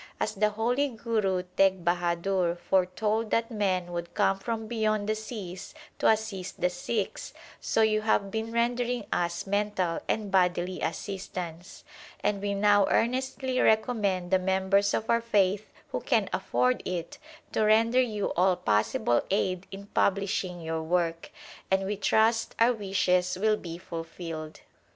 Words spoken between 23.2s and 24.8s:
will be fulfilled.